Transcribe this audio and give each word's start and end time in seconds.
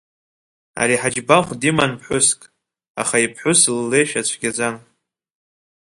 Ари 0.81 0.99
Ҳаџьбахә 1.01 1.51
диман 1.61 1.91
ԥҳәыск, 1.99 2.39
аха 3.01 3.17
иԥҳәыс 3.25 3.61
ллеишәа 3.75 4.21
цәгьаӡан. 4.27 4.75